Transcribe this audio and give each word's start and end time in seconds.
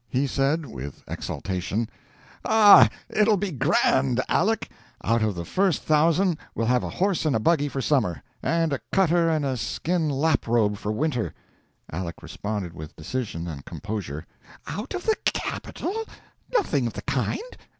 He 0.09 0.25
said, 0.25 0.65
with 0.65 1.03
exultation: 1.07 1.87
"Ah, 2.43 2.89
it'll 3.07 3.37
be 3.37 3.51
grand, 3.51 4.19
Aleck! 4.29 4.67
Out 5.03 5.21
of 5.21 5.35
the 5.35 5.45
first 5.45 5.83
thousand 5.83 6.39
we'll 6.55 6.65
have 6.65 6.81
a 6.81 6.89
horse 6.89 7.23
and 7.23 7.35
a 7.35 7.39
buggy 7.39 7.67
for 7.69 7.81
summer, 7.81 8.23
and 8.41 8.73
a 8.73 8.81
cutter 8.91 9.29
and 9.29 9.45
a 9.45 9.55
skin 9.57 10.09
lap 10.09 10.47
robe 10.47 10.77
for 10.77 10.91
winter." 10.91 11.35
Aleck 11.93 12.23
responded 12.23 12.73
with 12.73 12.95
decision 12.95 13.47
and 13.47 13.63
composure 13.63 14.25
"Out 14.65 14.95
of 14.95 15.03
the 15.05 15.17
capital? 15.23 16.07
Nothing 16.51 16.87
of 16.87 16.93
the 16.93 17.03
kind. 17.03 17.43